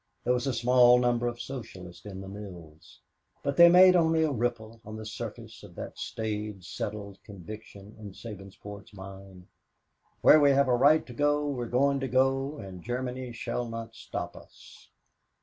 [0.23, 3.01] There was a small number of Socialists in the mills.
[3.43, 8.11] But they made only a ripple on the surface of that staid, settled conviction in
[8.13, 9.45] Sabinsport's mind
[10.21, 13.93] "where we have a right to go, we're going to go, and Germany shall not
[13.93, 14.89] stop us."